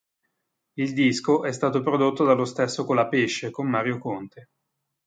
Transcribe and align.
Il 0.79 0.95
disco 0.95 1.43
è 1.43 1.51
stato 1.51 1.81
prodotto 1.83 2.23
dallo 2.23 2.45
stesso 2.45 2.85
Colapesce 2.85 3.51
con 3.51 3.69
Mario 3.69 3.99
Conte. 3.99 4.49